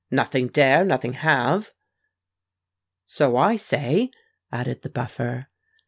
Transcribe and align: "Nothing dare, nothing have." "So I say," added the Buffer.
"Nothing 0.09 0.47
dare, 0.47 0.83
nothing 0.83 1.13
have." 1.13 1.69
"So 3.05 3.37
I 3.37 3.55
say," 3.55 4.09
added 4.51 4.81
the 4.81 4.89
Buffer. 4.89 5.49